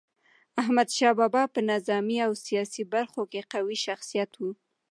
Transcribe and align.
احمد 0.61 0.89
شاه 0.97 1.13
بابا 1.19 1.43
په 1.53 1.59
نظامي 1.71 2.17
او 2.25 2.31
سیاسي 2.45 2.83
برخو 2.93 3.21
کي 3.31 3.41
قوي 3.51 3.77
شخصیت 3.85 4.31
و. 4.35 4.41